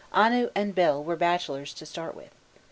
Anu 0.15 0.49
and 0.55 0.73
Bel 0.73 1.03
were 1.03 1.15
bachelors 1.15 1.75
to 1.75 1.85
start 1.85 2.15
with. 2.15 2.33